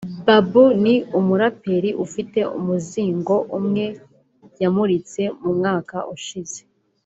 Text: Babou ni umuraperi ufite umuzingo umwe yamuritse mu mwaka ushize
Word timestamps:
Babou 0.27 0.67
ni 0.83 0.95
umuraperi 1.19 1.89
ufite 2.05 2.39
umuzingo 2.57 3.35
umwe 3.57 3.85
yamuritse 4.61 5.21
mu 5.41 5.51
mwaka 5.57 5.97
ushize 6.15 6.61